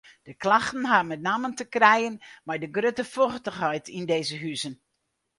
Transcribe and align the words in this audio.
De 0.23 0.33
klachten 0.33 0.85
ha 0.85 1.05
benammen 1.11 1.55
te 1.59 1.65
krijen 1.75 2.17
mei 2.47 2.57
de 2.61 2.69
grutte 2.75 3.05
fochtichheid 3.13 3.85
yn 3.97 4.05
dizze 4.11 4.37
huzen. 4.43 4.73